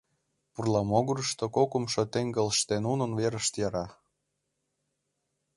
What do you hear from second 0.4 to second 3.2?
Пурла могырышто кокымшо теҥгылыште нунын